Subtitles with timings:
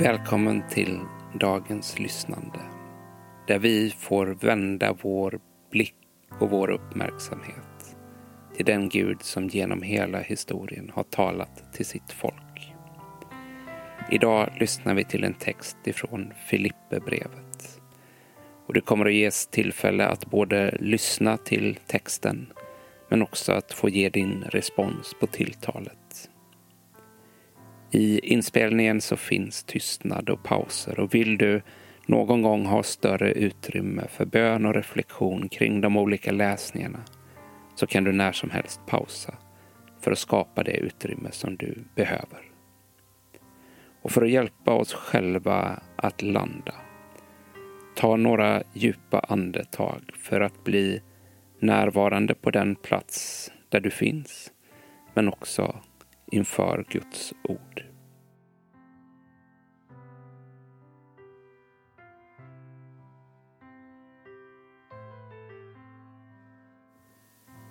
[0.00, 0.98] Välkommen till
[1.40, 2.58] dagens lyssnande.
[3.46, 5.40] Där vi får vända vår
[5.70, 5.94] blick
[6.40, 7.96] och vår uppmärksamhet
[8.56, 12.74] till den Gud som genom hela historien har talat till sitt folk.
[14.10, 17.80] Idag lyssnar vi till en text ifrån Filipperbrevet.
[18.66, 22.52] Och det kommer att ges tillfälle att både lyssna till texten
[23.08, 25.97] men också att få ge din respons på tilltalet.
[27.90, 31.62] I inspelningen så finns tystnad och pauser och vill du
[32.06, 37.00] någon gång ha större utrymme för bön och reflektion kring de olika läsningarna
[37.74, 39.34] så kan du när som helst pausa
[40.00, 42.50] för att skapa det utrymme som du behöver.
[44.02, 46.74] Och för att hjälpa oss själva att landa,
[47.96, 51.02] ta några djupa andetag för att bli
[51.60, 54.52] närvarande på den plats där du finns,
[55.14, 55.80] men också
[56.30, 57.84] inför Guds ord.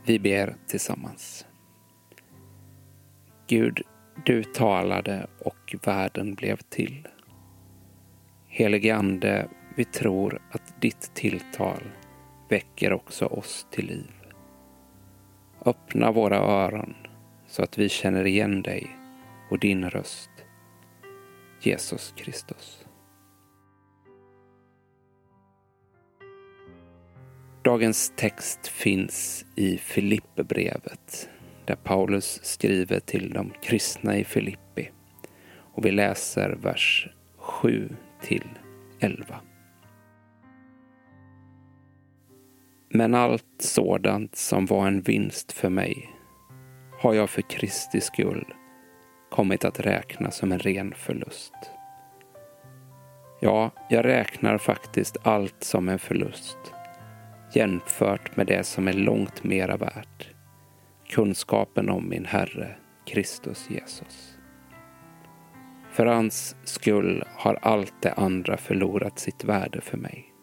[0.05, 1.45] Vi ber tillsammans.
[3.47, 3.81] Gud,
[4.25, 7.07] du talade och världen blev till.
[8.47, 11.83] Helige Ande, vi tror att ditt tilltal
[12.49, 14.11] väcker också oss till liv.
[15.65, 17.06] Öppna våra öron
[17.47, 18.97] så att vi känner igen dig
[19.49, 20.29] och din röst.
[21.61, 22.85] Jesus Kristus.
[27.63, 31.29] Dagens text finns i Filipperbrevet
[31.65, 34.91] där Paulus skriver till de kristna i Filippi.
[35.73, 37.89] Och vi läser vers 7
[38.21, 38.49] till
[38.99, 39.41] 11.
[42.89, 46.16] Men allt sådant som var en vinst för mig
[46.99, 48.53] har jag för Kristi skull
[49.31, 51.53] kommit att räkna som en ren förlust.
[53.39, 56.57] Ja, jag räknar faktiskt allt som en förlust
[57.53, 60.29] jämfört med det som är långt mera värt.
[61.09, 62.75] Kunskapen om min Herre
[63.05, 64.37] Kristus Jesus.
[65.91, 70.33] För hans skull har allt det andra förlorat sitt värde för mig.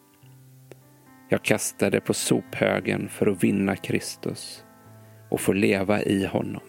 [1.29, 4.64] Jag kastade på sophögen för att vinna Kristus
[5.35, 6.61] och få leva i honom.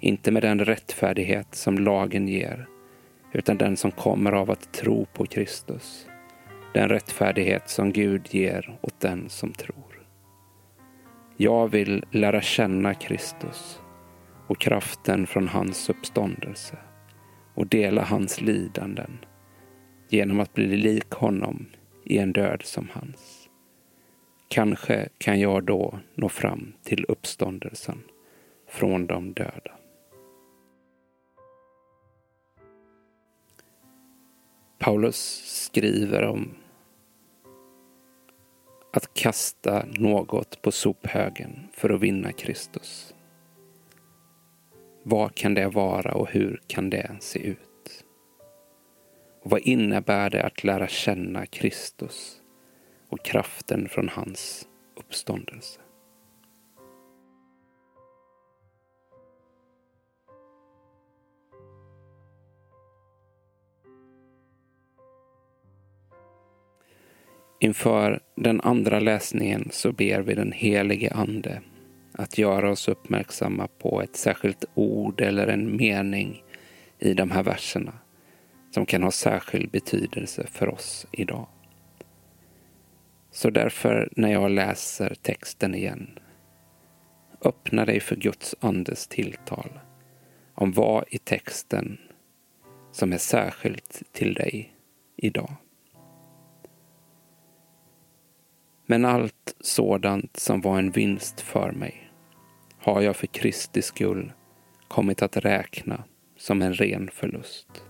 [0.00, 2.68] Inte med den rättfärdighet som lagen ger,
[3.32, 6.06] utan den som kommer av att tro på Kristus.
[6.74, 10.06] Den rättfärdighet som Gud ger åt den som tror.
[11.36, 13.80] Jag vill lära känna Kristus
[14.46, 16.76] och kraften från hans uppståndelse
[17.54, 19.18] och dela hans lidanden
[20.08, 21.66] genom att bli lik honom
[22.04, 23.45] i en död som hans.
[24.48, 28.02] Kanske kan jag då nå fram till uppståndelsen
[28.68, 29.72] från de döda.
[34.78, 36.54] Paulus skriver om
[38.92, 43.14] att kasta något på sophögen för att vinna Kristus.
[45.02, 48.04] Vad kan det vara och hur kan det se ut?
[49.42, 52.42] Och vad innebär det att lära känna Kristus
[53.08, 55.80] och kraften från hans uppståndelse?
[67.60, 71.60] Inför den andra läsningen så ber vi den helige Ande
[72.12, 76.44] att göra oss uppmärksamma på ett särskilt ord eller en mening
[76.98, 77.92] i de här verserna
[78.70, 81.46] som kan ha särskild betydelse för oss idag.
[83.36, 86.18] Så därför när jag läser texten igen,
[87.44, 89.70] öppna dig för Guds andes tilltal
[90.54, 91.98] om vad i texten
[92.92, 94.74] som är särskilt till dig
[95.16, 95.54] idag.
[98.86, 102.10] Men allt sådant som var en vinst för mig
[102.78, 104.32] har jag för Kristi skull
[104.88, 106.04] kommit att räkna
[106.36, 107.84] som en ren förlust.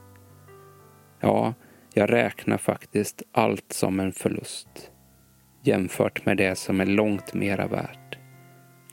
[1.20, 1.54] Ja,
[1.94, 4.92] jag räknar faktiskt allt som en förlust
[5.66, 8.18] jämfört med det som är långt mera värt.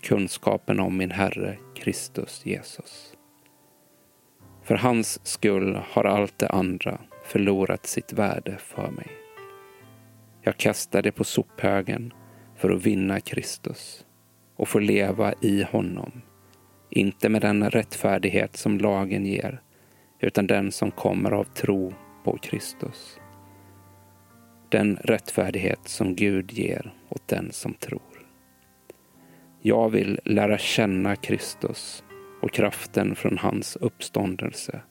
[0.02, 3.14] Kunskapen om min Herre Kristus Jesus.
[4.64, 9.08] För hans skull har allt det andra förlorat sitt värde för mig.
[10.42, 12.14] Jag kastar det på sophögen
[12.56, 14.06] för att vinna Kristus
[14.56, 16.22] och få leva i honom.
[16.90, 19.62] Inte med den rättfärdighet som lagen ger,
[20.20, 21.94] utan den som kommer av tro
[22.24, 23.20] på Kristus.
[24.74, 28.28] Den rättfärdighet som Gud ger åt den som tror.
[29.62, 32.04] Jag vill lära känna Kristus
[32.42, 34.82] och kraften från hans uppståndelse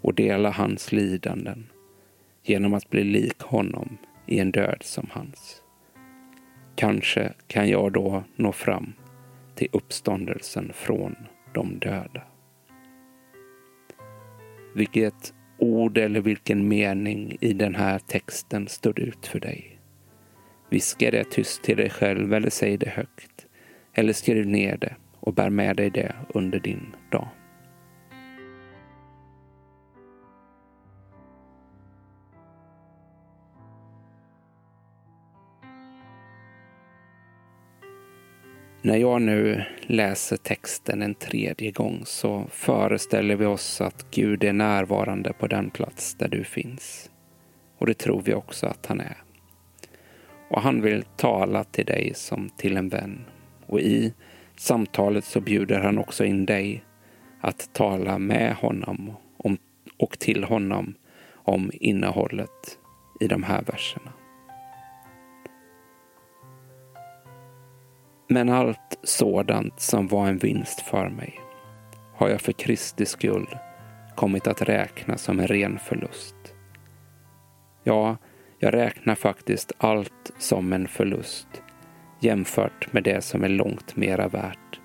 [0.00, 1.70] och dela hans lidanden
[2.42, 5.62] genom att bli lik honom i en död som hans.
[6.76, 8.92] Kanske kan jag då nå fram
[9.54, 11.16] till uppståndelsen från
[11.54, 12.22] de döda.
[14.74, 19.78] Vilket ord eller vilken mening i den här texten står ut för dig?
[20.70, 23.46] Viska det tyst till dig själv eller säg det högt.
[23.94, 27.28] Eller skriv ner det och bär med dig det under din dag.
[38.86, 44.52] När jag nu läser texten en tredje gång så föreställer vi oss att Gud är
[44.52, 47.10] närvarande på den plats där du finns.
[47.78, 49.16] Och det tror vi också att han är.
[50.50, 53.24] Och han vill tala till dig som till en vän.
[53.66, 54.14] Och i
[54.56, 56.84] samtalet så bjuder han också in dig
[57.40, 59.12] att tala med honom
[59.96, 60.94] och till honom
[61.32, 62.78] om innehållet
[63.20, 64.12] i de här verserna.
[68.28, 71.40] Men allt sådant som var en vinst för mig
[72.14, 73.56] har jag för Kristi skull
[74.14, 76.34] kommit att räkna som en ren förlust.
[77.84, 78.16] Ja,
[78.58, 81.62] jag räknar faktiskt allt som en förlust
[82.20, 84.80] jämfört med det som är långt mera värt,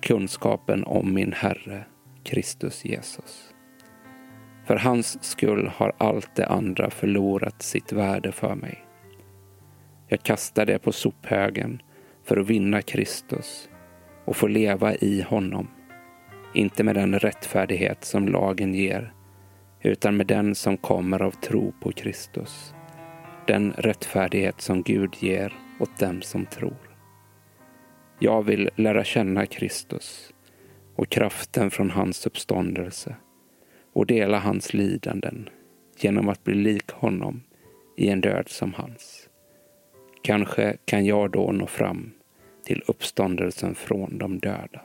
[0.00, 1.84] kunskapen om min Herre
[2.24, 3.54] Kristus Jesus.
[4.64, 8.84] För hans skull har allt det andra förlorat sitt värde för mig.
[10.08, 11.82] Jag kastar det på sophögen
[12.28, 13.68] för att vinna Kristus
[14.24, 15.68] och få leva i honom.
[16.54, 19.12] Inte med den rättfärdighet som lagen ger,
[19.82, 22.74] utan med den som kommer av tro på Kristus.
[23.46, 26.96] Den rättfärdighet som Gud ger åt dem som tror.
[28.18, 30.34] Jag vill lära känna Kristus
[30.96, 33.16] och kraften från hans uppståndelse
[33.92, 35.48] och dela hans lidanden
[35.98, 37.42] genom att bli lik honom
[37.96, 39.28] i en död som hans.
[40.22, 42.12] Kanske kan jag då nå fram
[42.68, 44.80] till uppståndelsen från de döda.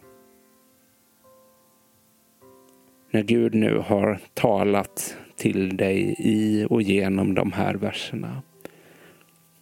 [3.11, 8.41] När Gud nu har talat till dig i och genom de här verserna,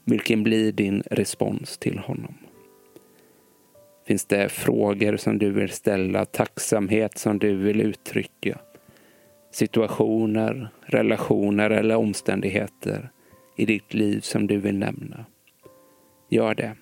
[0.06, 2.34] vilken blir din respons till honom?
[4.08, 8.60] Finns det frågor som du vill ställa, tacksamhet som du vill uttrycka?
[9.52, 13.10] Situationer, relationer eller omständigheter
[13.58, 15.26] i ditt liv som du vill nämna?
[16.30, 16.76] Gör det.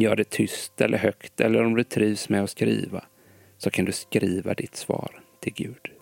[0.00, 3.04] Gör det tyst eller högt eller om du trivs med att skriva
[3.56, 5.97] så kan du skriva ditt svar till Gud.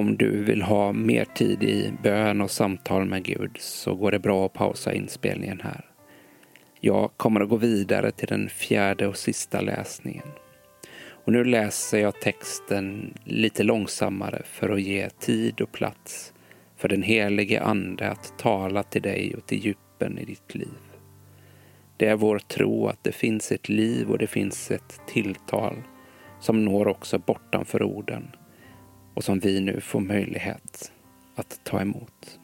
[0.00, 4.18] Om du vill ha mer tid i bön och samtal med Gud så går det
[4.18, 5.84] bra att pausa inspelningen här.
[6.80, 10.26] Jag kommer att gå vidare till den fjärde och sista läsningen.
[11.24, 16.32] Och nu läser jag texten lite långsammare för att ge tid och plats
[16.76, 20.80] för den helige Ande att tala till dig och till djupen i ditt liv.
[21.96, 25.76] Det är vår tro att det finns ett liv och det finns ett tilltal
[26.40, 28.30] som når också bortanför orden
[29.14, 30.92] och som vi nu får möjlighet
[31.34, 32.40] att ta emot.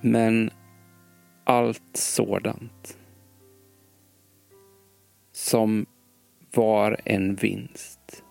[0.00, 0.50] Men
[1.44, 2.98] allt sådant
[5.32, 5.86] som
[6.54, 8.24] var en vinst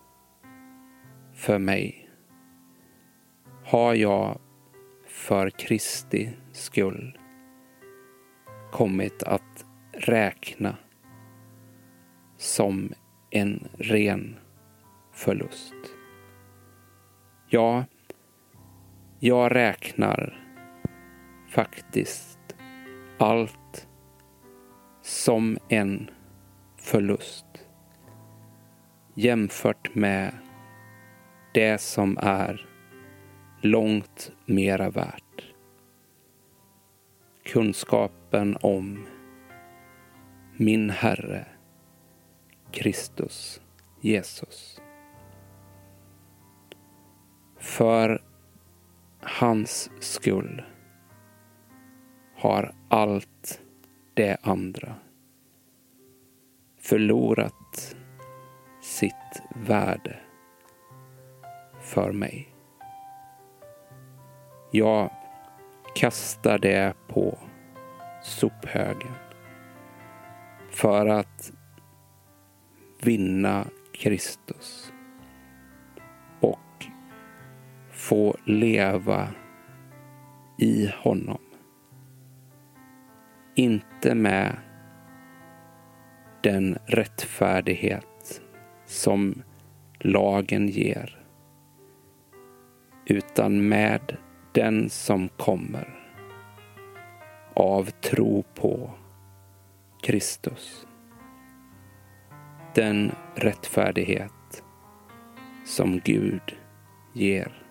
[1.32, 2.10] för mig
[3.64, 4.38] har jag
[5.06, 7.18] för Kristi skull
[8.72, 10.76] kommit att räkna
[12.36, 12.92] som
[13.30, 14.36] en ren
[15.14, 15.74] förlust.
[17.48, 17.84] Ja,
[19.18, 20.46] jag räknar
[21.50, 22.38] faktiskt
[23.18, 23.88] allt
[25.02, 26.10] som en
[26.76, 27.46] förlust
[29.14, 30.34] jämfört med
[31.54, 32.68] det som är
[33.60, 35.54] långt mera värt.
[37.42, 39.06] Kunskapen om
[40.56, 41.46] min Herre
[42.70, 43.60] Kristus
[44.00, 44.73] Jesus.
[47.64, 48.22] För
[49.20, 50.62] hans skull
[52.36, 53.60] har allt
[54.14, 54.94] det andra
[56.80, 57.96] förlorat
[58.82, 60.16] sitt värde
[61.80, 62.48] för mig.
[64.70, 65.10] Jag
[65.94, 67.38] kastar det på
[68.22, 69.14] sophögen
[70.70, 71.52] för att
[73.00, 74.93] vinna Kristus
[78.08, 79.28] få leva
[80.58, 81.38] i honom.
[83.54, 84.56] Inte med
[86.42, 88.40] den rättfärdighet
[88.86, 89.42] som
[90.00, 91.24] lagen ger
[93.06, 94.16] utan med
[94.52, 95.88] den som kommer
[97.54, 98.90] av tro på
[100.02, 100.86] Kristus.
[102.74, 104.62] Den rättfärdighet
[105.64, 106.56] som Gud
[107.12, 107.63] ger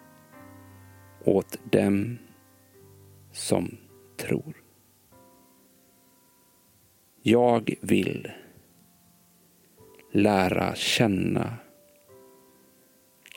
[1.24, 2.18] åt dem
[3.32, 3.78] som
[4.18, 4.64] tror.
[7.22, 8.32] Jag vill
[10.12, 11.58] lära känna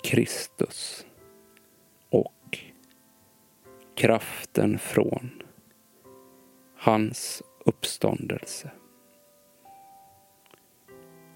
[0.02, 1.07] Kristus
[2.11, 2.59] och
[3.95, 5.43] kraften från
[6.76, 8.71] hans uppståndelse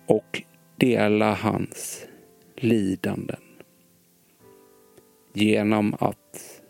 [0.07, 0.43] och
[0.77, 2.07] dela hans
[2.57, 3.50] lidanden
[5.33, 6.63] genom att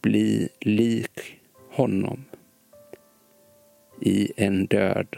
[0.00, 1.40] bli lik
[1.70, 2.24] honom
[4.00, 5.16] i en död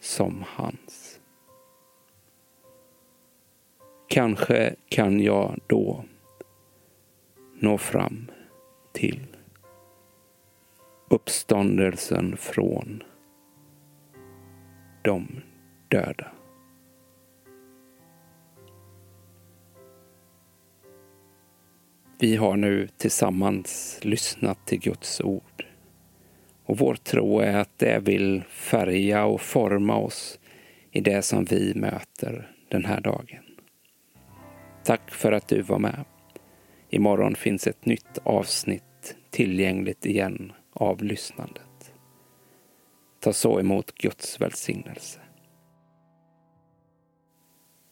[0.00, 1.20] som hans.
[4.08, 6.04] Kanske kan jag då
[7.60, 8.30] nå fram
[8.92, 9.26] till
[11.10, 13.02] uppståndelsen från
[15.04, 15.26] de
[15.88, 16.26] döda.
[22.20, 25.66] Vi har nu tillsammans lyssnat till Guds ord.
[26.64, 30.38] Och vår tro är att det vill färga och forma oss
[30.92, 33.44] i det som vi möter den här dagen.
[34.84, 36.04] Tack för att du var med.
[36.90, 41.92] Imorgon finns ett nytt avsnitt tillgängligt igen av lyssnandet.
[43.20, 45.20] Ta så emot Guds välsignelse.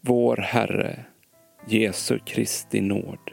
[0.01, 1.05] Vår Herre
[1.69, 3.31] Jesu Kristi nåd,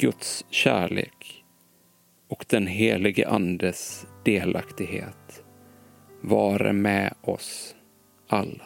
[0.00, 1.44] Guds kärlek
[2.28, 5.44] och den helige Andes delaktighet
[6.22, 7.74] vare med oss
[8.28, 8.64] alla.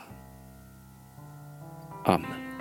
[2.05, 2.52] Amen.